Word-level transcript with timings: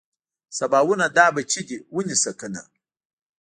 سباوونه 0.57 1.05
دا 1.17 1.25
بچي 1.35 1.61
دې 1.67 1.77
ونيسه 1.95 2.31
کنه. 2.39 2.61